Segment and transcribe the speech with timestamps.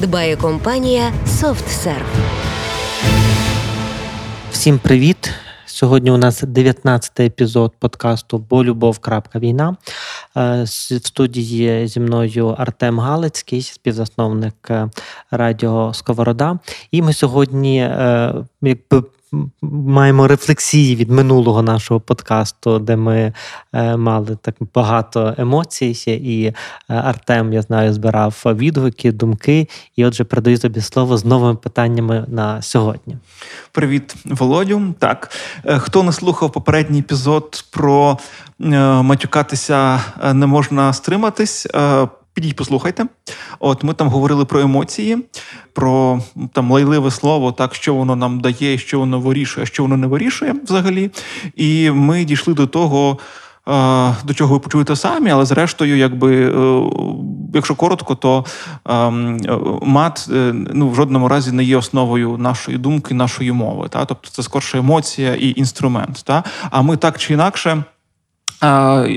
[0.00, 2.16] дбає компанія SoftServe.
[4.50, 5.30] Всім привіт!
[5.66, 8.98] Сьогодні у нас 19-й епізод подкасту Бо любов.
[9.34, 9.76] війна.
[10.36, 14.88] Е, в студії зі мною Артем Галицький, співзасновник е,
[15.30, 16.58] радіо Сковорода.
[16.90, 19.02] І ми сьогодні е, якби
[19.62, 23.32] маємо рефлексії від минулого нашого подкасту, де ми
[23.72, 26.54] е, мали так багато емоцій, і е,
[26.86, 29.68] Артем, я знаю, збирав відгуки, думки.
[29.96, 33.16] І отже, передаю тобі слово з новими питаннями на сьогодні.
[33.72, 34.94] Привіт, Володю.
[34.98, 35.30] Так,
[35.64, 38.18] е, хто не слухав попередній епізод про
[38.58, 40.00] матюкатися
[40.32, 41.66] не можна стриматись.
[42.36, 43.06] Підіть, послухайте.
[43.58, 45.18] От ми там говорили про емоції,
[45.72, 46.20] про
[46.52, 50.54] там лайливе слово, так що воно нам дає, що воно вирішує, що воно не вирішує
[50.64, 51.10] взагалі.
[51.56, 53.18] І ми дійшли до того,
[54.24, 56.82] до чого ви почуєте самі, але зрештою, якби е,
[57.54, 58.44] якщо коротко, то
[58.84, 59.40] ем,
[59.82, 63.88] мат е, ну в жодному разі не є основою нашої думки, нашої мови.
[63.88, 64.04] Та?
[64.04, 66.22] Тобто це скорше емоція і інструмент.
[66.24, 66.44] Та?
[66.70, 67.84] А ми так чи інакше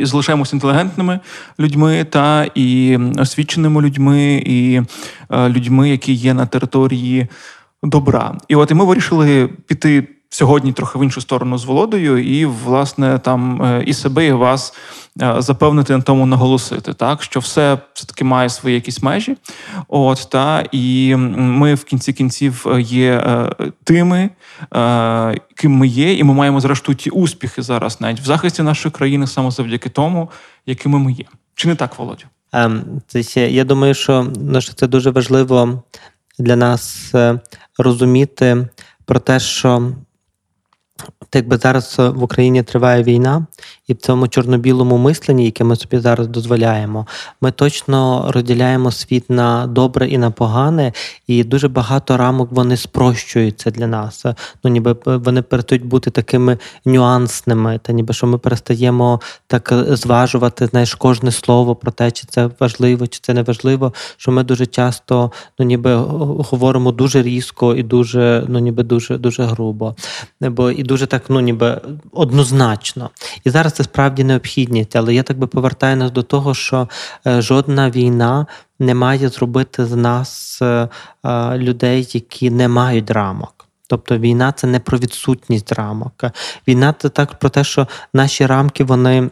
[0.03, 1.19] залишаємося інтелігентними
[1.59, 4.81] людьми та і освіченими людьми, і
[5.29, 7.27] е, людьми, які є на території
[7.83, 8.37] добра.
[8.47, 13.19] І от і ми вирішили піти сьогодні трохи в іншу сторону з Володою, і, власне,
[13.19, 14.73] там е, і себе, і вас
[15.21, 19.37] е, запевнити на тому наголосити, так що все все-таки має свої якісь межі.
[19.87, 23.23] От та і ми в кінці кінців е, є
[23.83, 24.29] тими,
[25.55, 29.27] ким ми є, і ми маємо зрештою ті успіхи зараз, навіть в захисті нашої країни,
[29.27, 30.29] саме завдяки тому,
[30.65, 31.25] якими ми є.
[31.55, 32.25] Чи не так, Володя?
[32.53, 33.01] Ем,
[33.35, 35.83] я думаю, що ну, це дуже важливо
[36.39, 37.13] для нас
[37.77, 38.67] розуміти
[39.05, 39.91] про те, що
[41.29, 43.45] так би зараз в Україні триває війна,
[43.89, 47.07] і в цьому чорно-білому мисленні, яке ми собі зараз дозволяємо,
[47.41, 50.93] ми точно розділяємо світ на добре і на погане,
[51.27, 54.25] і дуже багато рамок вони спрощуються для нас.
[54.63, 60.95] Ну ніби вони перестають бути такими нюансними, та ніби що ми перестаємо так зважувати знаєш,
[60.95, 63.93] кожне слово про те, чи це важливо, чи це не важливо.
[64.17, 69.43] Що ми дуже часто ну ніби говоримо дуже різко і дуже, ну ніби дуже дуже
[69.43, 69.95] грубо.
[70.41, 73.09] Бо і дуже так, ну ніби однозначно.
[73.43, 76.89] І зараз це справді необхідність, але я так би повертаю нас до того, що
[77.27, 78.45] е, жодна війна
[78.79, 80.89] не має зробити з нас е,
[81.25, 83.65] е, людей, які не мають рамок.
[83.87, 86.23] Тобто війна це не про відсутність рамок.
[86.67, 89.29] Війна це так про те, що наші рамки вони.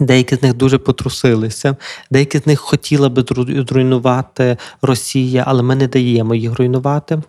[0.00, 1.76] Деякі з них дуже потрусилися,
[2.10, 3.24] деякі з них хотіла би
[3.68, 7.22] зруйнувати Росія, але ми не даємо їх руйнувати.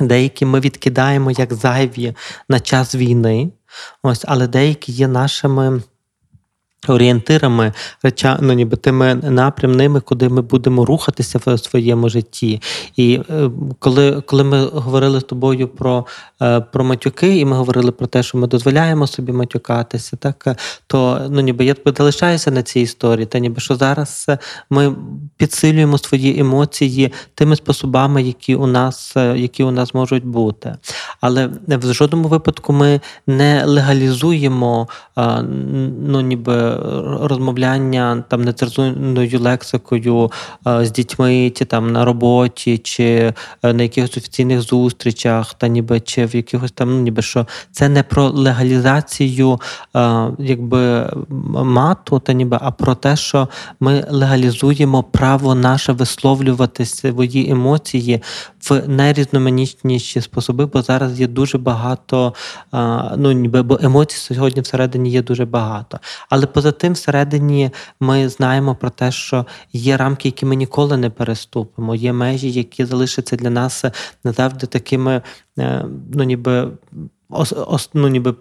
[0.00, 2.14] Деякі ми відкидаємо як зайві
[2.48, 3.50] на час війни,
[4.02, 5.82] ось, але деякі є нашими
[6.88, 12.62] орієнтирами, реча, ну, ніби тими напрямними, куди ми будемо рухатися в своєму житті.
[12.96, 16.06] І е, коли коли ми говорили з тобою про
[16.42, 20.56] е, про матюки, і ми говорили про те, що ми дозволяємо собі матюкатися, так е,
[20.86, 24.26] то ну ніби я залишаюся на цій історії, та ніби що зараз
[24.70, 24.94] ми
[25.36, 30.76] підсилюємо свої емоції тими способами, які у нас які у нас можуть бути.
[31.20, 34.88] Але в жодному випадку ми не легалізуємо
[36.06, 36.75] ну, ніби
[37.20, 40.30] розмовляння там нецензурною лексикою
[40.64, 43.04] з дітьми, чи там на роботі, чи
[43.62, 47.88] е, на якихось офіційних зустрічах, та ніби чи в якихось там, ну ніби що це
[47.88, 49.60] не про легалізацію
[50.38, 51.10] якби
[51.48, 53.48] мату, та ніби, а про те, що
[53.80, 58.22] ми легалізуємо право наше висловлювати свої емоції
[58.70, 62.34] в найрізноманітніші способи, бо зараз є дуже багато,
[63.16, 65.98] ну ніби бо емоцій сьогодні всередині є дуже багато.
[66.30, 67.70] Але поза тим, всередині
[68.00, 71.94] ми знаємо про те, що є рамки, які ми ніколи не переступимо.
[71.94, 73.84] Є межі, які залишаться для нас
[74.24, 75.22] назавжди такими,
[75.58, 76.70] е, ну ніби
[77.28, 78.34] ос, ну, ніби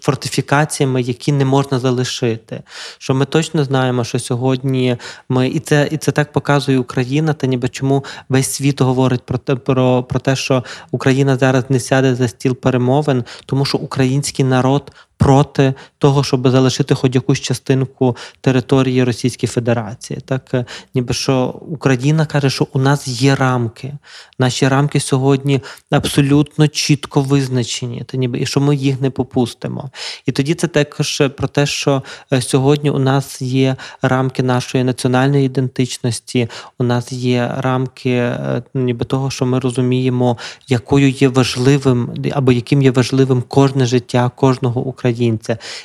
[0.00, 2.62] фортифікаціями, які не можна залишити.
[2.98, 4.96] Що ми точно знаємо, що сьогодні
[5.28, 9.38] ми і це і це так показує Україна, та ніби чому весь світ говорить про
[9.38, 14.44] те, про, про те, що Україна зараз не сяде за стіл перемовин, тому що український
[14.44, 20.20] народ проти того, щоб залишити хоч якусь частинку території Російської Федерації.
[20.24, 20.64] Так, е,
[20.94, 23.92] ніби що Україна каже, що у нас є рамки.
[24.38, 25.60] Наші рамки сьогодні
[25.90, 29.90] абсолютно чітко визначені, та ніби і що ми їх не попустимо.
[30.26, 32.02] І тоді це також про те, що
[32.32, 36.48] е, сьогодні у нас є рамки нашої національної ідентичності,
[36.78, 42.82] у нас є рамки е, ніби того, що ми розуміємо, якою є важливим або яким
[42.82, 45.05] є важливим кожне життя кожного українця.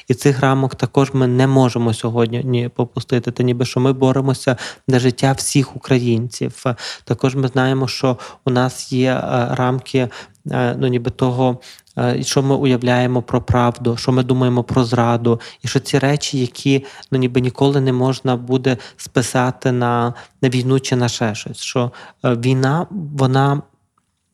[0.08, 3.32] І цих рамок також ми не можемо сьогодні ні попустити.
[3.32, 4.58] Та ніби що ми боремося
[4.88, 6.64] за життя всіх українців.
[7.04, 10.10] Також ми знаємо, що у нас є е, рамки.
[10.52, 11.60] е, Ну, ніби того,
[11.98, 16.00] е, і що ми уявляємо про правду, що ми думаємо про зраду, і що ці
[16.00, 21.36] речі, які ну ніби ніколи не можна буде списати на, на війну чи на ще
[21.36, 21.62] щось.
[21.62, 21.92] Що
[22.24, 23.62] війна, вона.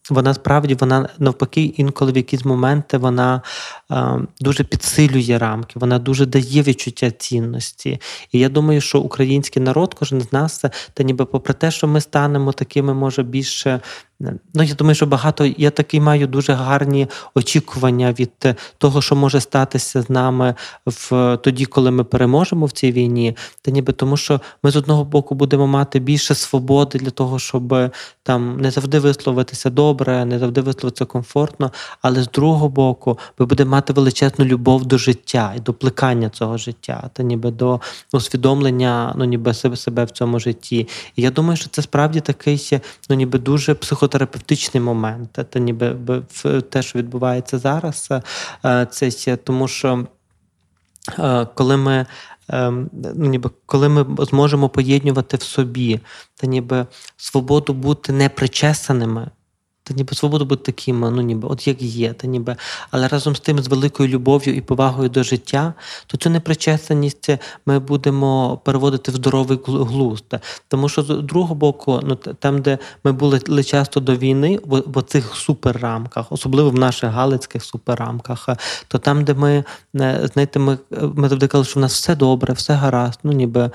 [0.10, 3.42] Вона справді вона навпаки, інколи в якісь моменти вона
[3.92, 8.00] е, дуже підсилює рамки, вона дуже дає відчуття цінності.
[8.32, 11.88] І я думаю, що український народ, кожен з нас, це та ніби попри те, що
[11.88, 13.80] ми станемо такими, може більше.
[14.20, 19.16] Ну, я думаю, що багато я таки маю дуже гарні очікування від е, того, що
[19.16, 20.56] може статися з нами
[20.86, 23.38] в тоді, коли ми переможемо в цій війні.
[23.62, 27.92] Та ніби тому, що ми з одного боку будемо мати більше свободи для того, щоб
[28.24, 31.72] там не завжди висловитися добре, не завжди висловитися комфортно.
[32.02, 36.58] Але з другого боку, ми будемо мати величезну любов до життя і до плекання цього
[36.58, 37.82] життя, та ніби до
[38.14, 40.88] усвідомлення, ну ніби себе в цьому житті.
[41.16, 42.58] І я думаю, що це справді такий
[43.10, 43.74] ну ніби дуже
[44.08, 45.96] психотерапевтичний момент, Це ніби
[46.70, 48.10] те, що відбувається зараз,
[48.66, 50.08] е, це ще тому, що
[51.20, 52.06] е, коли ми.
[52.50, 56.00] ем, Ну, ніби коли ми зможемо поєднувати в собі
[56.36, 56.86] та ніби
[57.18, 59.28] свободу бути непричесаними,
[59.88, 62.56] та ніби свободу бути такими, ну ніби, от як є, та ніби,
[62.92, 65.74] але разом з тим, з великою любов'ю і повагою до життя,
[66.08, 67.30] то цю непричесаність
[67.66, 70.36] ми будемо переводити в здоровий глузд.
[70.68, 75.36] Тому що з другого боку, ну там, де ми були часто до війни, в, цих
[75.36, 78.50] суперрамках, особливо в наших галицьких суперрамках,
[78.88, 79.64] то там, де ми
[79.94, 80.78] знаєте, ми,
[81.16, 83.72] ми завжди казали, що в нас все добре, все гаразд, ну ніби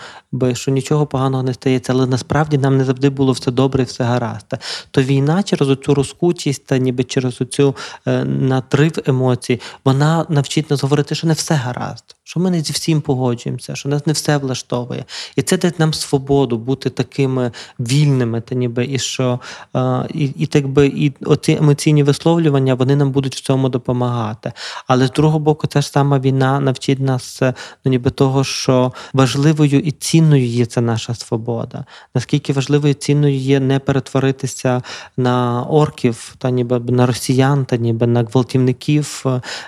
[0.52, 4.04] що нічого поганого не стається, але насправді нам не завжди було все добре і все
[4.04, 4.46] гаразд.
[4.90, 7.76] То війна через оцю розкутість та ніби через оцю
[8.06, 12.72] е, натрив емоцій, вона навчить нас говорити, що не все гаразд, що ми не зі
[12.72, 15.04] всім погоджуємося, що нас не все влаштовує.
[15.36, 19.40] І це дає нам свободу бути такими вільними, та ніби і що
[19.76, 24.52] е, і, і так би і оці емоційні висловлювання вони нам будуть в цьому допомагати.
[24.86, 27.54] Але з другого боку, ця ж сама війна навчить нас е,
[27.84, 31.84] ну, ніби того, що важливою і цінною є це наша свобода.
[32.14, 34.82] Наскільки важливою і цінною є не перетворитися
[35.16, 35.62] на
[35.92, 39.24] орків, та ніби на росіян, та ніби на гвалтівників,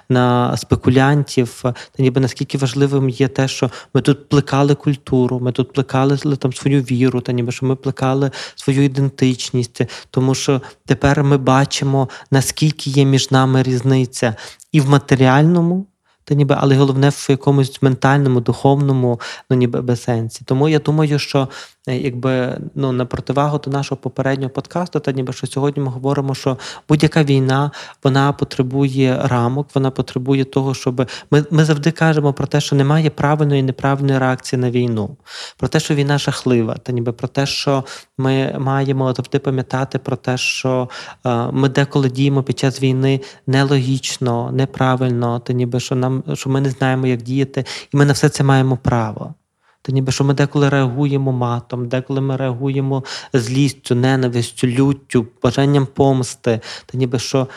[0.09, 5.73] на спекулянтів, та ніби наскільки важливим є те, що ми тут плекали культуру, ми тут
[5.73, 9.81] плекали там свою віру, та ніби що ми плекали свою ідентичність,
[10.11, 14.35] тому що тепер ми бачимо, наскільки є між нами різниця
[14.73, 15.87] і в матеріальному.
[16.25, 20.43] Та ніби, але головне в якомусь ментальному, духовному, ну ніби без сенсі.
[20.45, 21.49] Тому я думаю, що
[21.89, 26.35] Е, якби ну на противагу до нашого попереднього подкасту, та ніби що сьогодні ми говоримо,
[26.35, 27.71] що будь-яка війна
[28.05, 33.11] вона потребує рамок, вона потребує того, щоб ми ми завжди кажемо про те, що немає
[33.11, 35.17] правильної і неправильної реакції на війну,
[35.57, 37.85] про те, що війна жахлива, та ніби про те, що
[38.19, 40.89] ми маємо завжди пам'ятати про те, що
[41.27, 46.61] е, ми деколи діємо під час війни нелогічно, неправильно, та ніби що нам що ми
[46.61, 49.35] не знаємо, як діяти, і ми на все це маємо право.
[49.83, 56.61] Та ніби що ми деколи реагуємо матом, деколи ми реагуємо злістю, ненавистю, люттю, бажанням помсти,
[56.87, 57.49] та ніби що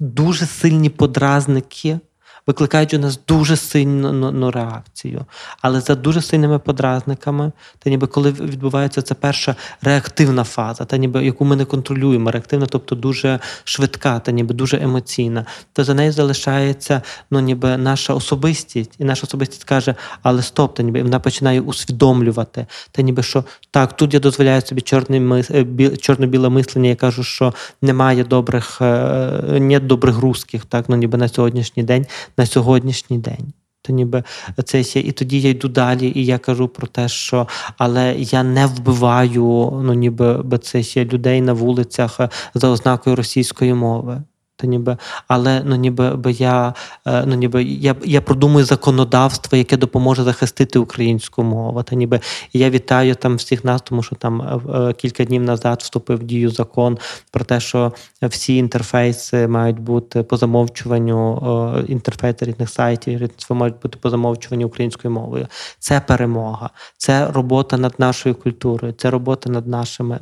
[0.00, 1.98] дуже сильні подразники
[2.46, 5.24] викликають у нас дуже сильну ну, ну, реакцію.
[5.62, 11.24] Але за дуже сильними подразниками, та ніби коли відбувається ця перша реактивна фаза, та ніби
[11.24, 16.12] яку ми не контролюємо, реактивна, тобто дуже швидка, та ніби дуже емоційна, то за нею
[16.12, 21.20] залишається ну, ніби наша особистість, і наша особистість каже, але стоп, та ніби і вона
[21.20, 27.24] починає усвідомлювати, та ніби що так, тут я дозволяю собі е, чорно-біле мислення, я кажу,
[27.24, 33.18] що немає добрих, е, нет добрих русських, так, ну ніби на сьогоднішній день на сьогоднішній
[33.18, 33.52] день.
[33.82, 34.22] То ніби
[34.64, 37.48] це і тоді я йду далі, і я кажу про те, що
[37.78, 42.20] але я не вбиваю ну ніби це людей на вулицях
[42.54, 44.22] за ознакою російської мови.
[44.56, 44.96] Та ніби,
[45.28, 46.74] але ну ніби бо я
[47.06, 51.82] е, ну ніби я, я продумую законодавство, яке допоможе захистити українську мову.
[51.82, 52.20] Та ніби
[52.52, 56.22] я вітаю там всіх нас, тому що там е, е, кілька днів назад вступив в
[56.22, 56.98] дію закон
[57.30, 57.92] про те, що
[58.22, 65.46] всі інтерфейси мають бути по замовчуванню інтерфейси різних сайтів, мають бути по замовчуванню українською мовою.
[65.78, 70.18] Це перемога, це робота над нашою культурою, це робота над нашими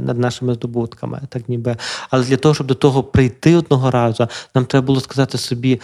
[0.00, 1.20] над нашими здобутками.
[1.28, 1.76] Так ніби,
[2.10, 5.80] але для того, щоб до того прийти одного разу, нам треба було сказати собі.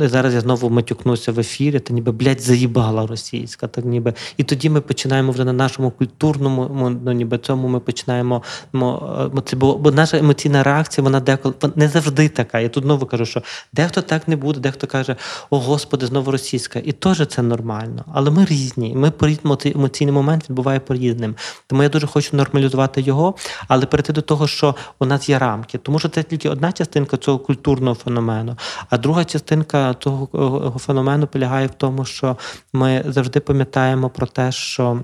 [0.00, 3.66] «Ну, Зараз я знову матюкнуся в ефірі, та ніби блядь, заїбала російська.
[3.66, 7.80] Так ніби і тоді ми починаємо вже на нашому культурному, мо- ну ніби цьому ми
[7.80, 8.42] починаємо.
[8.72, 12.60] мо- е, це Бо, бо наша емоційна реакція, вона деколи не завжди така.
[12.60, 13.42] Я тут знову кажу, що
[13.72, 15.16] дехто так не буде, дехто каже,
[15.50, 16.78] о Господи, знову російська.
[16.84, 18.04] І теж це нормально.
[18.14, 18.94] Але ми різні.
[18.96, 21.34] Ми по різному цей емоційний момент відбуває по різним.
[21.66, 23.34] Тому я дуже хочу нормалізувати його,
[23.68, 25.78] але перейти до того, що у нас є рамки.
[25.78, 28.56] Тому що це тільки одна частинка цього культурного феномену,
[28.90, 32.36] а друга частинка того е, феномену полягає в тому, що
[32.72, 35.00] ми завжди пам'ятаємо про те, що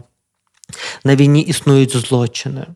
[1.04, 2.66] на війні існують злочини.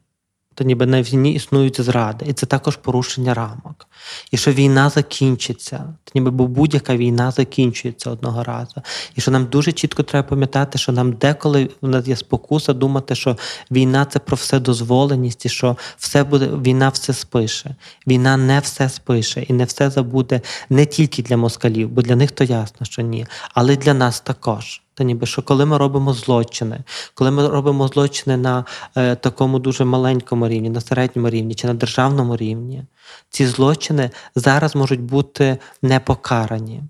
[0.54, 3.86] То ніби на війні існують зради, і це також порушення рамок.
[4.30, 8.74] І що війна закінчиться, то ніби бо будь-яка війна закінчується одного разу.
[9.14, 13.14] І що нам дуже чітко треба пам'ятати, що нам деколи в нас є спокуса думати,
[13.14, 13.36] що
[13.70, 17.74] війна це про вседозволеність, і що все буде, війна все спише.
[18.06, 20.40] Війна не все спише і не все забуде
[20.70, 24.20] не тільки для москалів, бо для них то ясно, що ні, але й для нас
[24.20, 24.82] також.
[25.00, 26.80] Та ніби що коли ми робимо злочини,
[27.14, 28.64] коли ми робимо злочини на
[28.96, 32.84] е, такому дуже маленькому рівні, на середньому рівні чи на державному рівні,
[33.30, 36.82] ці злочини зараз можуть бути не покарані,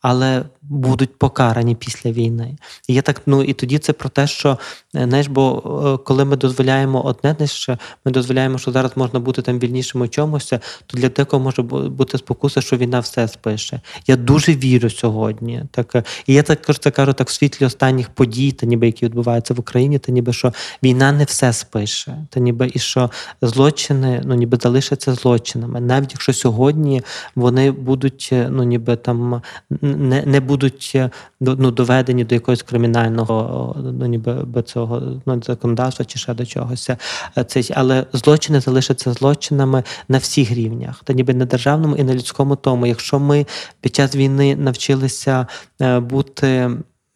[0.00, 2.56] але будуть покарані після війни.
[2.88, 4.58] І я так, ну і тоді це про те, що
[4.96, 5.62] е, знаєш, бо
[5.94, 10.08] е, коли ми дозволяємо одне, що ми дозволяємо, що зараз можна бути там вільнішим у
[10.08, 10.46] чомусь,
[10.86, 13.80] то для декого може бути спокуса, що війна все спише.
[14.06, 15.62] Я дуже вірю сьогодні.
[15.70, 19.04] Так, е, і я також це кажу так в світлі останніх подій, та ніби які
[19.04, 23.10] відбуваються в Україні, та ніби що війна не все спише, та ніби і що
[23.42, 27.02] злочини ну ніби залишаться злочинами, навіть якщо сьогодні
[27.34, 29.42] вони будуть ну ніби там
[29.80, 30.57] не, не будуть
[30.94, 31.10] е,
[31.40, 36.46] до- ну, доведені до якогось кримінального ну ніби би цього ну, законодавства чи ще до
[36.46, 36.90] чогось.
[36.90, 42.14] Е, Це, але злочини залишаться злочинами на всіх рівнях, та ніби на державному і на
[42.14, 42.86] людському тому.
[42.86, 43.46] Якщо ми
[43.80, 45.46] під час війни навчилися
[45.80, 46.70] е, бути.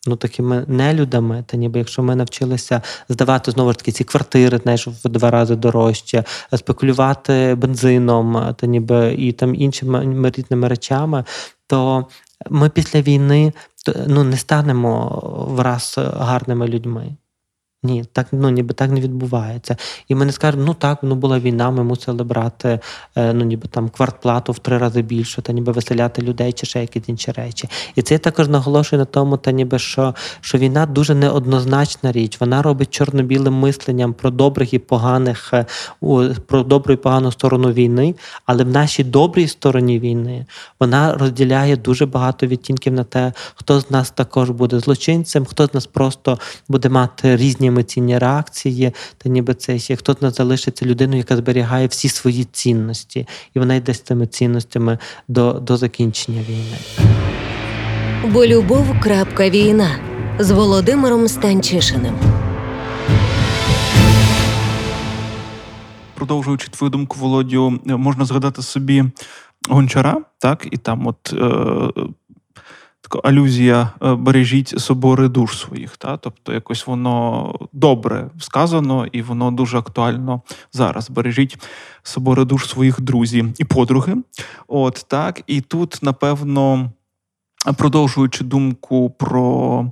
[0.07, 4.87] Ну, такими нелюдами, та ніби якщо ми навчилися здавати знову ж таки ці квартири, знаєш,
[4.87, 6.25] в два рази дорожче,
[6.57, 11.25] спекулювати бензином, та ніби і там іншими різними речами,
[11.67, 12.07] то
[12.51, 13.53] ми після війни
[14.07, 17.17] ну, не станемо враз гарними людьми.
[17.85, 19.77] Ні, так ну ніби так не відбувається.
[20.09, 22.81] І ми не скажемо, ну так, ну була війна, ми мусили брати
[23.17, 26.81] е, ну ніби там квартплату в три рази більше, та ніби виселяти людей чи ще
[26.81, 27.69] якісь інші речі.
[27.95, 32.41] І це я також наголошую на тому, та ніби що, що війна дуже неоднозначна річ.
[32.41, 35.67] Вона робить чорно-білим мисленням про добрих і поганих, е,
[36.47, 38.15] про добру і погану сторону війни,
[38.47, 40.47] але в нашій добрій стороні війни
[40.81, 45.75] вона розділяє дуже багато відтінків на те, хто з нас також буде злочинцем, хто з
[45.75, 51.37] нас просто буде мати різні емоційні реакції, та ніби це хто з залишиться людиною, яка
[51.37, 54.99] зберігає всі свої цінності, і вона йде з цими цінностями
[55.29, 56.77] до, до закінчення війни.
[58.33, 58.87] Бо любов.
[59.03, 59.99] крапка Війна
[60.39, 62.15] з Володимиром Станчишиним.
[66.15, 69.05] Продовжуючи твою думку, Володю, е, можна згадати собі
[69.69, 71.33] гончара, так, і там от.
[71.33, 72.03] Е-
[73.03, 79.51] Така алюзія е, бережіть собори душ своїх, та тобто якось воно добре сказано, і воно
[79.51, 80.43] дуже актуально
[80.73, 81.11] зараз.
[81.11, 81.59] Бережіть
[82.03, 84.17] собори душ своїх друзів і подруги.
[84.69, 86.91] От так, і тут, напевно,
[87.77, 89.87] продовжуючи думку про,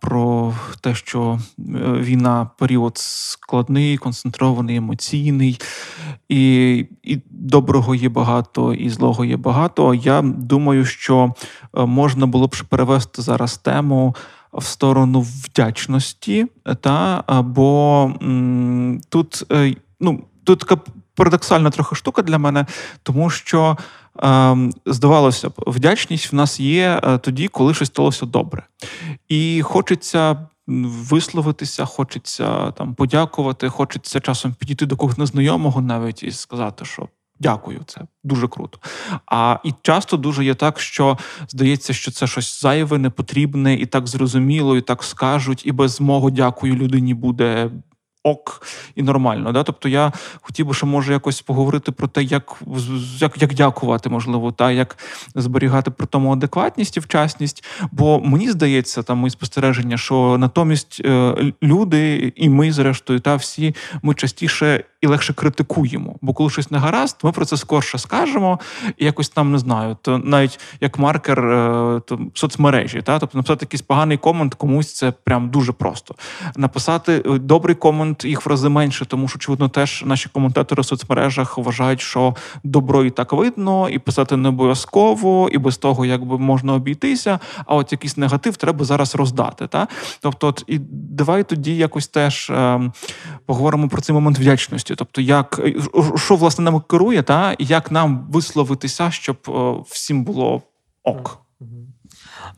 [0.00, 5.60] про те, що е, війна період складний, концентрований, емоційний,
[6.28, 9.94] і, і доброго є багато, і злого є багато.
[9.94, 11.34] Я думаю, що
[11.76, 14.16] е, можна було б перевести зараз тему.
[14.52, 16.46] В сторону вдячності,
[16.80, 20.76] та бо м, тут е, ну тут така
[21.14, 22.66] парадоксальна трохи штука для мене,
[23.02, 23.76] тому що
[24.86, 28.66] здавалося б, вдячність в нас є е, тоді, коли щось сталося добре,
[29.28, 30.46] і хочеться
[31.10, 37.08] висловитися, хочеться там подякувати, хочеться часом підійти до когось незнайомого навіть і сказати, що.
[37.40, 38.78] Дякую, це дуже круто.
[39.26, 44.06] А і часто дуже є так, що здається, що це щось зайве, непотрібне, і так
[44.06, 47.70] зрозуміло, і так скажуть, і без мого дякую людині буде
[48.22, 48.62] ок
[48.94, 49.52] і нормально.
[49.52, 49.62] Да?
[49.62, 52.62] Тобто я хотів би, що може якось поговорити про те, як
[53.18, 54.98] як, як дякувати, можливо, та як
[55.34, 57.64] зберігати при тому адекватність і вчасність.
[57.92, 63.74] Бо мені здається, там мої спостереження, що натомість е, люди, і ми, зрештою, та всі
[64.02, 66.16] ми частіше і легше критикуємо.
[66.20, 68.58] Бо коли щось не гаразд, ми про це скорше скажемо,
[68.96, 73.64] і якось там не знаю, то навіть як маркер е, то, соцмережі, та тобто написати
[73.64, 76.14] якийсь поганий комент комусь це прям дуже просто.
[76.56, 80.84] Написати е, добрий комент їх в рази менше, тому що очевидно теж наші коментатори в
[80.84, 82.34] соцмережах вважають, що
[82.64, 87.38] добро і так видно, і писати не обов'язково, і без того якби можна обійтися.
[87.66, 89.66] А от якийсь негатив треба зараз роздати.
[89.66, 89.88] Та?
[90.20, 92.80] Тобто, от і давай тоді якось теж е,
[93.46, 94.94] поговоримо про цей момент вдячності.
[94.94, 95.60] Тобто, як
[96.16, 100.62] що власне нам керує, та як нам висловитися, щоб е, всім було
[101.04, 101.47] ок.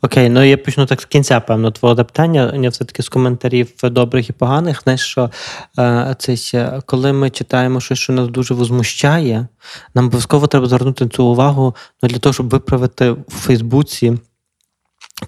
[0.03, 2.53] Окей, ну я почну так з кінця, певно, твого запитання.
[2.61, 4.81] Я все-таки з коментарів добрих і поганих.
[4.83, 5.31] Знаєш, що
[5.79, 9.47] е, це, коли ми читаємо щось, що нас дуже возмущає,
[9.95, 14.17] нам обов'язково треба звернути цю увагу ну, для того, щоб виправити в Фейсбуці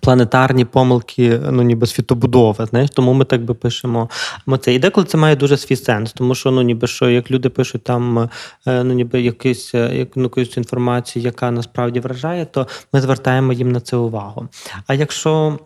[0.01, 2.65] планетарні помилки, ну ніби світобудови.
[2.65, 4.09] Знаєш, тому ми так би пишемо.
[4.45, 7.31] Ми це і деколи це має дуже свій сенс, тому що ну ніби що як
[7.31, 8.29] люди пишуть там
[8.67, 13.71] е, ну ніби якісь е, ну, якусь інформацію, яка насправді вражає, то ми звертаємо їм
[13.71, 14.47] на це увагу.
[14.87, 15.59] А якщо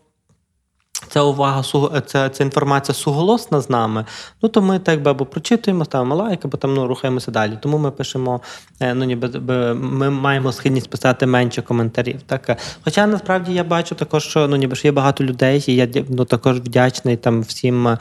[1.10, 1.64] Ця увага,
[2.06, 4.06] ця, ця інформація суголосна з нами,
[4.42, 7.58] ну то ми так би або прочитуємо, ставимо лайк, або там ну, рухаємося далі.
[7.62, 8.42] Тому ми пишемо,
[8.80, 9.28] е, ну ніби
[9.74, 12.22] ми маємо схильність писати менше коментарів.
[12.26, 12.58] Так?
[12.84, 16.26] Хоча насправді я бачу також, що ну ніби ж є багато людей, і я ну,
[16.26, 17.98] також вдячний там всім е,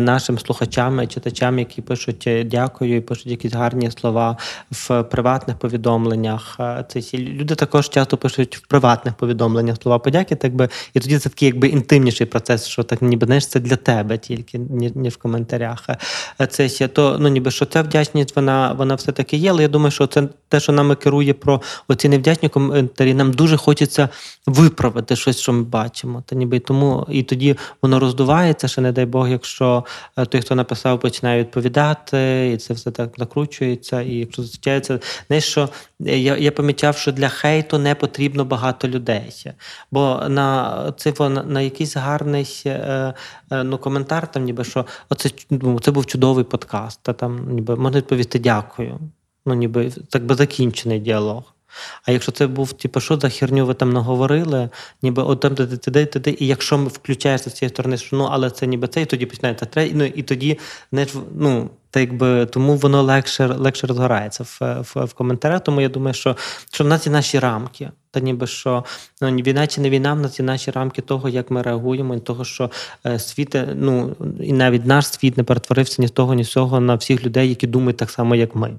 [0.00, 4.36] нашим слухачам, і читачам, які пишуть е, дякую і пишуть якісь гарні слова
[4.70, 6.58] в приватних повідомленнях.
[6.88, 11.28] Це люди також часто пишуть в приватних повідомленнях слова подяки, так би, і тоді це
[11.28, 14.58] такий якби інтимніший процес процес, що так ніби знаєш, це для тебе тільки,
[14.94, 15.88] ні в коментарях.
[16.48, 19.50] Це ще то, ну ніби що ця вдячність, вона вона все-таки є.
[19.50, 23.56] Але я думаю, що це те, що нами керує про оці невдячні коментарі, нам дуже
[23.56, 24.08] хочеться
[24.46, 26.22] виправити щось, що ми бачимо.
[26.26, 29.84] Та ніби тому і тоді воно роздувається, ще не дай Бог, якщо
[30.18, 34.02] е, той, хто написав, починає відповідати, і це все так накручується.
[34.02, 35.68] І якщо зустрічається, знаєш, що
[36.00, 39.32] я я помічав, що для хейту не потрібно багато людей.
[39.90, 42.19] Бо на це на якийсь гарний
[42.66, 43.14] е,
[43.50, 47.00] е, ну, коментар, там ніби що оце ну, це був чудовий подкаст.
[47.02, 48.98] Та там ніби можна відповісти дякую.
[49.46, 51.54] Ну, ніби так би закінчений діалог.
[52.06, 54.68] А якщо це був, типу, що за херню ви там наговорили,
[55.02, 58.66] ніби от там туди, туди, і якщо включаєшся з цієї сторони, що ну, але це
[58.66, 60.58] ніби це, і тоді починається ну і тоді
[60.92, 65.62] не ну, так якби тому воно легше легше розгорається в в, в коментарях.
[65.62, 66.36] Тому я думаю, що
[66.72, 67.90] що в нас є наші рамки.
[68.12, 68.84] Та ніби що
[69.20, 72.20] ну, війна чи не війна, в нас є наші рамки того, як ми реагуємо, і
[72.20, 72.70] того, що
[73.06, 76.80] е, світ, ну і навіть наш світ не перетворився ні з того, ні з цього
[76.80, 78.74] на всіх людей, які думають так само, як ми.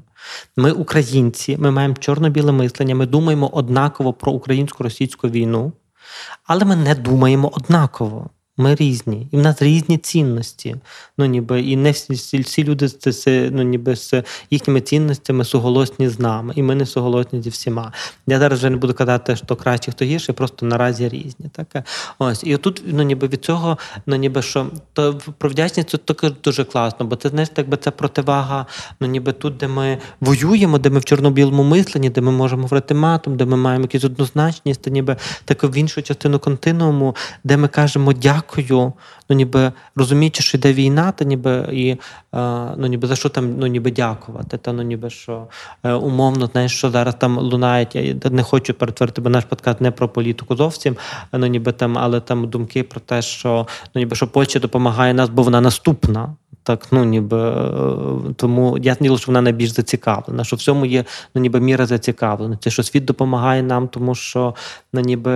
[0.58, 5.74] Ми українці, ми маємо чорно-біле мислення, ми думаємо однаково про українсько-російську війну,
[6.44, 8.30] але ми не думаємо однаково.
[8.62, 10.76] Ми різні, і в нас різні цінності.
[11.18, 16.20] Ну ніби і не всі всі люди це ну, ніби з їхніми цінностями суголосні з
[16.20, 17.92] нами, і ми не суголосні зі всіма.
[18.28, 21.46] Я зараз вже не буду казати, що краще, хто гірше, просто наразі різні.
[21.52, 21.86] Так?
[22.20, 26.32] Ось і отут, ну ніби від цього, ну ніби що то про вдячність це таке
[26.44, 28.66] дуже класно, бо це знаєш, так би це противага.
[29.00, 32.94] Ну ніби тут, де ми воюємо, де ми в чорно-білому мисленні, де ми можемо говорити
[32.94, 37.68] матом, де ми маємо якусь однозначність, то ніби таку в іншу частину континууму, де ми
[37.68, 38.94] кажемо дякую дякую,
[39.32, 41.98] ну ніби розуміючи, що йде війна, та ніби і е,
[42.78, 44.58] ну ніби за що там ну ніби дякувати.
[44.58, 45.48] Та ну ніби що
[45.84, 47.96] е, умовно, знаєш, що зараз там лунають.
[47.96, 50.98] Я не хочу перетворити, бо наш подкаст не про політику зовсім.
[51.34, 55.30] Ну ніби там, але там думки про те, що ну ніби що Польща допомагає нас,
[55.30, 56.36] бо вона наступна.
[56.64, 61.06] Так, ну ніби е, тому я не що вона найбільш зацікавлена, що в цьому є
[61.36, 64.56] ну ніби міра зацікавленості, що світ допомагає нам, тому що
[64.94, 65.32] ну ніби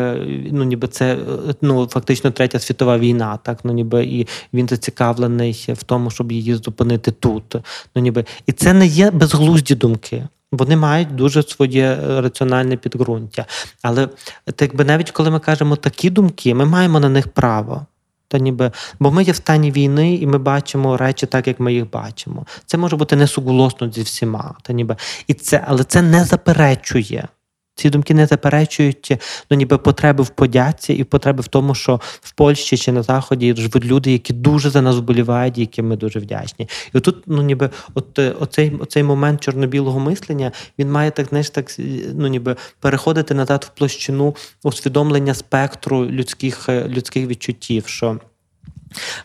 [0.52, 1.18] ну ніби це
[1.62, 6.56] ну фактично третя світова війна, так ну ніби і він зацікавлений в тому, щоб її
[6.56, 7.56] зупинити тут.
[7.95, 10.28] Ну ніби і це не є безглузді думки.
[10.52, 13.45] Вони мають дуже своє раціональне підґрунтя.
[13.82, 14.10] Але
[14.56, 17.86] так би навіть коли ми кажемо такі думки, ми маємо на них право.
[18.28, 21.74] Та ніби, Бо ми є в стані війни, і ми бачимо речі так, як ми
[21.74, 22.45] їх бачимо.
[22.65, 24.56] Це може бути несуголосно зі всіма.
[24.62, 24.95] Та ніби,
[25.28, 27.28] і це, Але це не заперечує.
[27.76, 29.18] Ці думки не заперечують
[29.52, 33.56] ну, ніби потреби в подяці і потреби в тому, що в Польщі чи на Заході
[33.56, 36.70] живуть люди, які дуже за нас вболівають, яким ми дуже вдячні.
[36.94, 41.76] І отут, ну ніби, от оцей оцей момент чорно-білого мислення він має так, знаєш, так
[42.14, 47.88] ну ніби переходити назад в площину усвідомлення спектру людських людських відчуттів.
[47.88, 48.20] що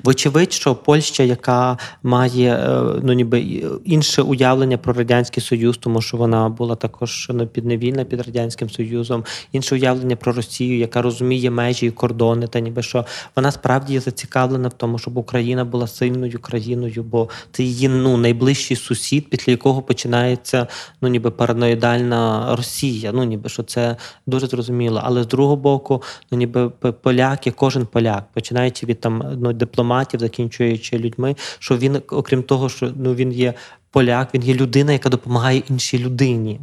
[0.05, 3.41] Вочевидь, що Польща, яка має е, ну ніби
[3.85, 9.25] інше уявлення про радянський союз, тому що вона була також ну, підневільна під радянським союзом,
[9.53, 13.05] інше уявлення про Росію, яка розуміє межі і кордони, та ніби що
[13.37, 18.77] вона справді зацікавлена в тому, щоб Україна була сильною країною, бо це її ну найближчий
[18.77, 20.67] сусід, після якого починається
[21.01, 23.13] ну ніби параноїдальна Росія.
[23.13, 25.01] Ну ніби що це дуже зрозуміло.
[25.05, 26.69] Але з другого боку, ну ніби
[27.03, 32.93] поляки, кожен поляк, починаючи від там ну дипломатів, закінчуючи людьми, що він, окрім того, що
[32.97, 33.55] ну він є
[33.91, 36.61] поляк, він є людина, яка допомагає іншій людині.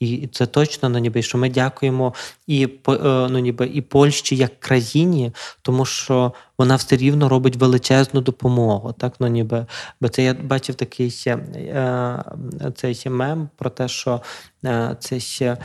[0.00, 2.14] І це точно ну, ніби, що ми дякуємо
[2.46, 8.20] і е, ну, ніби, і Польщі як країні, тому що вона все рівно робить величезну
[8.20, 8.92] допомогу.
[8.92, 9.66] Так, ну ніби,
[10.00, 12.24] Бо це я бачив такий ще е,
[12.76, 14.20] цей ще мем про те, що
[14.64, 15.56] е, це ще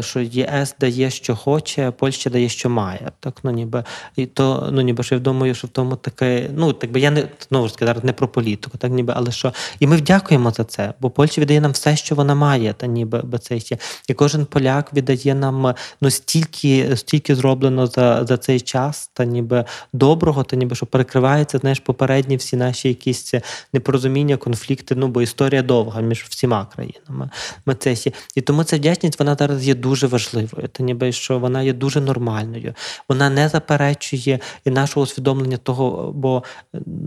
[0.00, 3.10] що ЄС дає, що хоче, Польща дає, що має.
[3.20, 3.84] Так, ну ніби
[4.16, 7.10] і то ну ніби що я думаю, що в тому таке, ну так би я
[7.10, 10.64] не знову ж сказати, не про політику, так ніби, але що і ми вдякуємо за
[10.64, 13.78] це, бо Польща віддає нам все, що вона має, та ніби бо це ще.
[14.08, 19.64] І кожен поляк віддає нам ну стільки, стільки зроблено за за цей час, та ніби
[19.92, 23.34] доброго та ніби що перекривається знаєш, попередні всі наші якісь
[23.72, 24.94] непорозуміння, конфлікти.
[24.94, 27.30] Ну бо історія довга між всіма країнами.
[27.66, 27.94] Ми це
[28.34, 30.68] І тому ця вдячність вона зараз є дуже важливою.
[30.68, 32.74] Та ніби що вона є дуже нормальною.
[33.08, 36.42] Вона не заперечує і нашого усвідомлення того, бо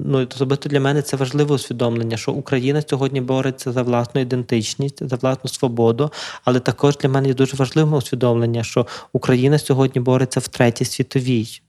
[0.05, 5.15] ну особисто для мене це важливе усвідомлення, що Україна сьогодні бореться за власну ідентичність, за
[5.15, 6.11] власну свободу,
[6.45, 11.61] але також для мене є дуже важливим усвідомлення, що Україна сьогодні бореться в третій світовій.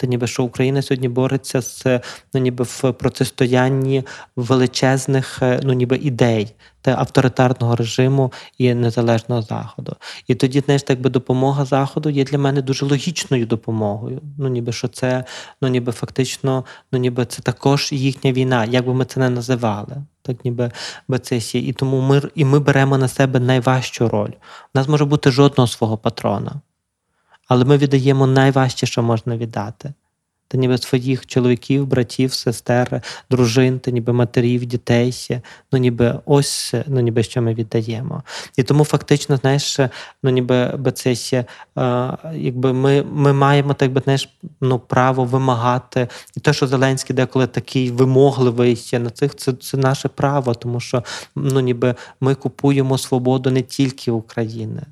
[0.00, 2.00] Та ніби що Україна сьогодні бореться з
[2.34, 4.04] ну, ніби в протистоянні
[4.36, 9.96] величезних е, ну, ніби ідей та авторитарного режиму і незалежного заходу.
[10.26, 14.20] І тоді, знаєш, так би допомога заходу є для мене дуже логічною допомогою.
[14.38, 15.24] Ну, ніби що це,
[15.62, 19.96] ну ніби фактично, ну ніби це також їхня війна, як би ми це не називали.
[20.22, 20.70] Так, ніби
[21.22, 24.32] це І тому ми і ми беремо на себе найважчу роль.
[24.74, 26.60] У нас може бути жодного свого патрона
[27.48, 29.92] але ми віддаємо найважче, що можна віддати.
[30.50, 35.40] Та ніби своїх чоловіків, братів, сестер, дружин, та ніби матерів, дітей,
[35.72, 38.22] ну ніби ось ну ніби що ми віддаємо.
[38.56, 39.80] І тому фактично, знаєш,
[40.22, 41.44] ну ніби це ще,
[42.34, 44.28] якби ми ми маємо так би знаєш,
[44.60, 46.08] ну, право вимагати.
[46.36, 50.80] І те, що Зеленський деколи такий вимогливий ще на цих, це це наше право, тому
[50.80, 51.04] що
[51.36, 54.82] ну ніби ми купуємо свободу не тільки України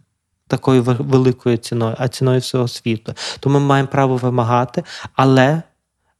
[0.49, 3.15] такою великою ціною, а ціною всього світу.
[3.41, 5.63] Тому ми маємо право вимагати, але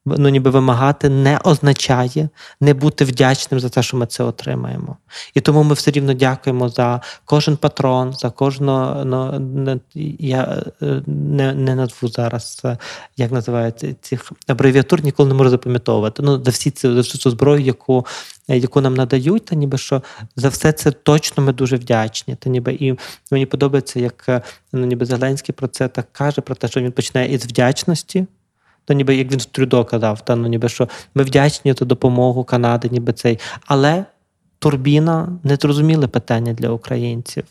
[0.07, 2.29] ну ніби вимагати не означає
[2.61, 4.97] не бути вдячним за те, що ми це отримаємо.
[5.35, 9.05] І тому ми все рівно дякуємо за кожен патрон, за кожного.
[9.05, 9.81] Ну,
[10.19, 12.79] я е, не не назву зараз, е,
[13.17, 16.23] як називається цих абревіатур, ніколи не можу запам'ятовувати.
[16.23, 18.07] Ну, за всі ці за всю цю зброю, яку
[18.49, 20.03] е, яку нам надають, та ніби що
[20.37, 22.35] за все це точно ми дуже вдячні.
[22.35, 22.95] Та ніби І
[23.31, 27.35] мені подобається, як ну, ніби Зеленський про це так каже, про те, що він починає
[27.35, 28.27] із вдячності
[28.87, 32.89] то ніби як він Трюдо казав, та ну ніби що ми вдячні за допомогу Канади,
[32.93, 33.39] ніби цей.
[33.67, 34.05] Але
[34.59, 37.45] турбіна не зрозуміле питання для українців.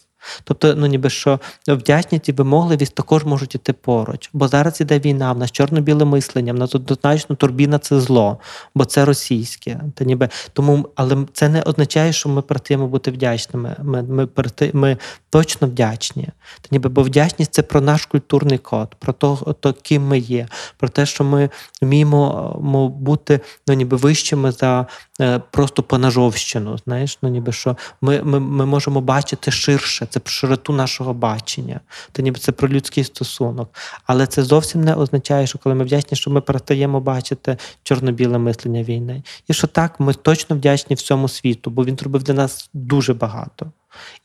[0.44, 4.30] Тобто, ну ніби що вдячність і вимогливість також можуть іти поруч.
[4.34, 8.40] Бо зараз іде війна, в нас чорно-біле мислення, в нас однозначно турбіна це зло,
[8.76, 9.82] бо це російське.
[9.96, 13.76] Та ніби тому, але це не означає, що ми працюємо бути вдячними.
[13.84, 14.28] Ми ми,
[14.74, 14.98] ми
[15.30, 16.28] точно вдячні.
[16.62, 20.48] Та ніби бо вдячність це про наш культурний код, про то, то ким ми є,
[20.78, 21.50] про те, що ми
[21.82, 25.15] вміємо бути ну, ніби вищими за е,
[25.52, 26.78] просто понажовщину.
[26.78, 31.80] Знаєш, ну ніби що ми, ми, ми можемо бачити ширше це про широту нашого бачення,
[32.12, 33.70] то ніби це про людський стосунок.
[34.06, 38.84] Але це зовсім не означає, що коли ми вдячні, що ми перестаємо бачити чорно-біле мислення
[38.84, 39.24] війни.
[39.48, 43.72] І що так, ми точно вдячні всьому світу, бо він зробив для нас дуже багато.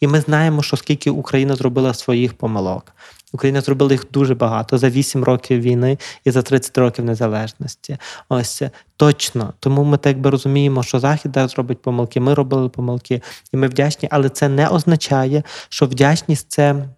[0.01, 2.93] І ми знаємо, що скільки Україна зробила своїх помилок.
[3.33, 7.99] Україна зробила їх дуже багато за 8 років війни і за 30 років незалежності.
[8.29, 8.63] Ось
[8.97, 9.53] точно.
[9.61, 14.09] Тому ми так би розуміємо, що Захід зробить помилки, ми робили помилки, і ми вдячні,
[14.13, 16.89] але це не означає, що вдячність це.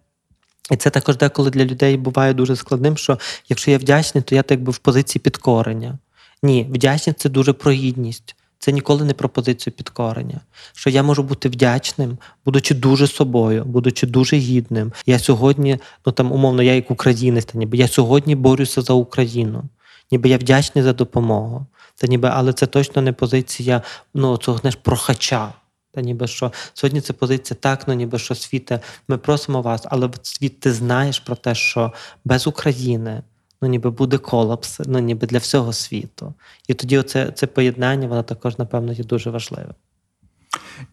[0.71, 3.19] І це також деколи для людей буває дуже складним, що
[3.49, 5.97] якщо я вдячний, то я так би в позиції підкорення.
[6.43, 8.35] Ні, вдячність це дуже про гідність.
[8.63, 10.39] Це ніколи не пропозицію підкорення.
[10.73, 14.93] Що я можу бути вдячним, будучи дуже собою, будучи дуже гідним.
[15.05, 19.63] Я сьогодні, ну там умовно, я як українець, та ніби я сьогодні борюся за Україну,
[20.11, 21.65] ніби я вдячний за допомогу.
[21.95, 23.81] Та ніби, але це точно не позиція
[24.13, 25.53] ну, цього знаєш, прохача.
[25.91, 30.09] Та ніби що сьогодні це позиція так, ну ніби що світе, ми просимо вас, але
[30.21, 31.93] світ, ти знаєш про те, що
[32.25, 33.23] без України
[33.63, 36.33] ну ніби буде колапс, ну ніби для всього світу.
[36.67, 39.73] І тоді оце це поєднання, воно також, напевно, є дуже важливе.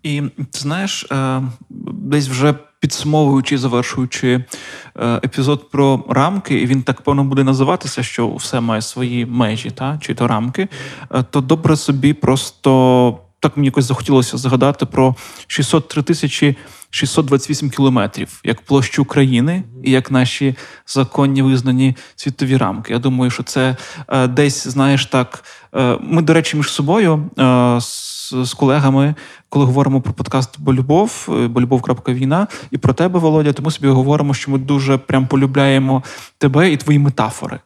[0.02, 1.42] І ти знаєш, е,
[1.90, 4.44] десь вже підсумовуючи, завершуючи
[4.96, 9.70] е, епізод про рамки, і він так певно буде називатися, що все має свої межі,
[9.70, 10.68] та чи то рамки,
[11.14, 15.14] е, то добре собі просто так мені якось захотілося згадати про
[15.46, 16.56] 603 тисячі
[16.90, 20.54] 628 кілометрів як площу України і як наші
[20.86, 22.92] законні визнані світові рамки.
[22.92, 23.76] Я думаю, що це
[24.08, 25.44] е, десь, знаєш, так.
[25.74, 29.14] Е, ми, до речі, між собою е, з, колегами,
[29.48, 34.34] коли говоримо про подкаст Болюбов, е, болюбов.війна, і про тебе, Володя, то ми собі говоримо,
[34.34, 36.02] що ми дуже прям полюбляємо
[36.38, 37.58] тебе і твої метафори.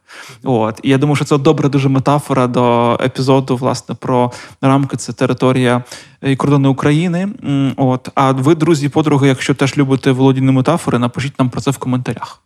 [0.43, 4.97] От і я думаю, що це добра дуже метафора до епізоду, власне, про рамки.
[4.97, 5.83] Це територія
[6.23, 7.29] і кордони України.
[7.77, 11.79] От, а ви, друзі, подруги, якщо теж любите володіні метафори, напишіть нам про це в
[11.79, 12.43] коментарях.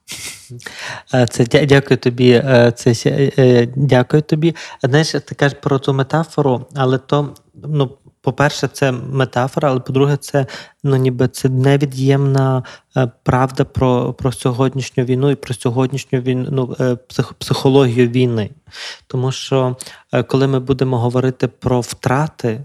[1.15, 2.31] Е, Це дя- дякую тобі.
[2.31, 2.93] е, Це
[3.39, 4.57] е, дякую тобі.
[4.83, 10.47] Знаєш, ти кажеш про ту метафору, але то, ну, по-перше, це метафора, але по-друге, це
[10.85, 12.63] ну, ніби це невід'ємна
[13.23, 18.51] правда про, про сьогоднішню війну і про сьогоднішню війну, ну, псих, психологію війни.
[19.07, 19.77] Тому що
[20.27, 22.65] коли ми будемо говорити про втрати.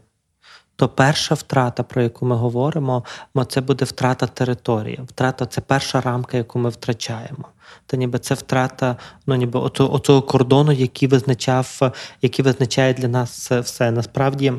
[0.84, 3.04] То перша втрата, про яку ми говоримо,
[3.48, 5.00] це буде втрата території.
[5.08, 7.46] Втрата це перша рамка, яку ми втрачаємо.
[7.86, 11.92] Та ніби це втрата, ну ніби оцього, оцього кордону, який визначав,
[12.22, 13.92] який визначає для нас все.
[13.92, 14.54] Насправді.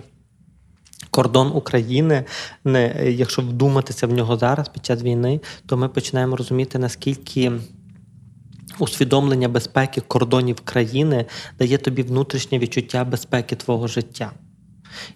[1.10, 2.24] Кордон України,
[2.64, 7.52] не якщо вдуматися в нього зараз під час війни, то ми починаємо розуміти, наскільки
[8.78, 11.26] усвідомлення безпеки кордонів країни
[11.58, 14.32] дає тобі внутрішнє відчуття безпеки твого життя.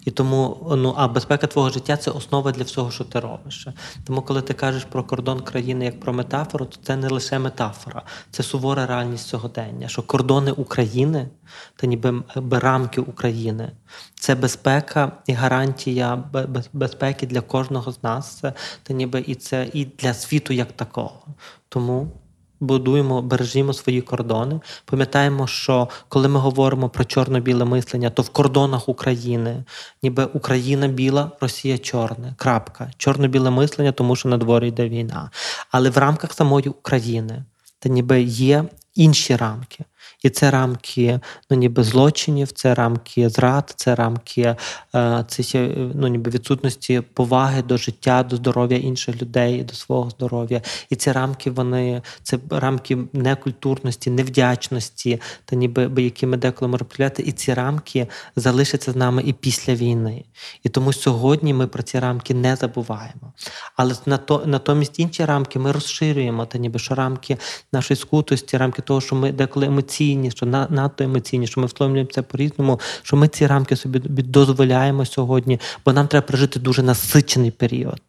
[0.05, 3.67] І тому, ну а безпека твого життя це основа для всього, що ти робиш.
[4.03, 8.01] Тому, коли ти кажеш про кордон країни як про метафору, то це не лише метафора,
[8.31, 9.87] це сувора реальність сьогодення.
[9.87, 11.29] Що кордони України
[11.75, 13.71] та ніби би рамки України
[14.15, 18.43] це безпека і гарантія бе- бе- безпеки для кожного з нас,
[18.83, 21.21] та ніби і це і для світу як такого.
[21.69, 22.11] Тому
[22.59, 24.59] будуємо, бережімо свої кордони.
[24.85, 29.63] Пам'ятаємо, що коли ми говоримо про чорно-біле мислення, то в кордонах України,
[30.03, 32.33] ніби Україна біла, Росія чорна.
[32.37, 32.91] Крапка.
[32.97, 35.31] Чорно-біле мислення, тому що на дворі йде війна.
[35.71, 37.43] Але в рамках самої України
[37.79, 39.85] та ніби є інші рамки.
[40.23, 44.55] І це рамки ну, ніби злочинів, це рамки зрад, це рамки
[44.95, 50.61] е, це ну, ніби відсутності поваги до життя, до здоров'я інших людей, до свого здоров'я.
[50.89, 56.89] І ці рамки, вони це рамки некультурності, невдячності, та ніби які ми деколи можемо.
[57.17, 60.25] І ці рамки залишаться з нами і після війни.
[60.63, 63.33] І тому сьогодні ми про ці рамки не забуваємо.
[63.75, 67.37] Але нато- натомість інші рамки ми розширюємо, та ніби що рамки
[67.73, 69.69] нашої скутості, рамки того, що ми деколи
[70.09, 73.99] емоційні, що на- надто емоційні, що ми висловлюємо це по-різному, що ми ці рамки собі
[74.23, 78.01] дозволяємо сьогодні, бо нам треба прожити дуже насичений період.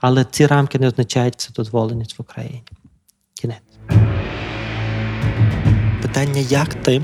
[0.00, 2.62] Але ці рамки не означають вседозволеність в Україні.
[3.34, 3.56] Кінець.
[6.02, 7.02] Питання, як ти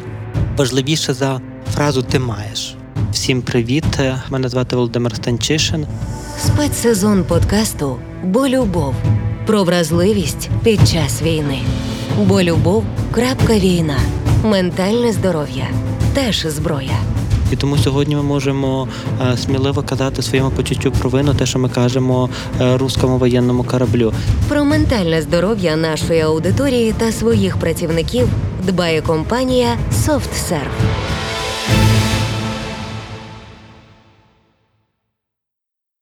[0.57, 1.41] важливіше за
[1.75, 2.77] фразу ти маєш.
[3.13, 3.85] Всім привіт!
[4.31, 5.87] Мене звати Володимир Станчишин.
[6.39, 8.95] Спецсезон подкасту Бо любов
[9.47, 11.59] про вразливість під час війни.
[12.19, 12.85] Бо любов.
[13.11, 13.97] крапка війна.
[14.45, 15.67] Ментальне здоров'я
[16.15, 16.99] теж зброя.
[17.53, 18.89] І тому сьогодні ми можемо
[19.33, 24.13] е, сміливо казати своєму почуттю провину, те, що ми кажемо е, руському воєнному кораблю.
[24.49, 28.29] Про ментальне здоров'я нашої аудиторії та своїх працівників
[28.67, 31.12] дбає компанія SoftServe.